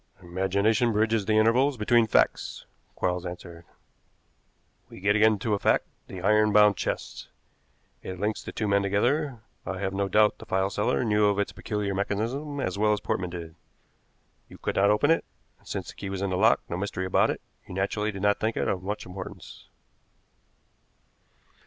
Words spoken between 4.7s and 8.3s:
"We get again to a fact the iron bound chest. It